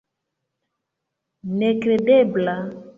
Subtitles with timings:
[1.57, 2.55] Nekredebla!